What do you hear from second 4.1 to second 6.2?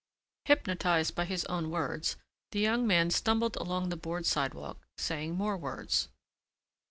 sidewalk saying more words.